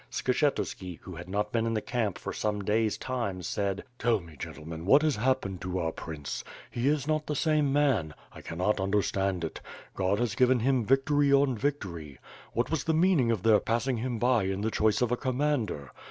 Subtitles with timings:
[0.09, 4.35] Skshetu§ki, who had not been in the camp for some days time, said: "Tell me,
[4.35, 6.43] gentlemen, what has happened to our Prince?
[6.71, 8.15] He is not the same man.
[8.33, 9.61] I canot understand it.
[9.95, 12.17] God has given him victory on victory.
[12.53, 15.91] What was the meaning of their passing him by in the choice of a commander?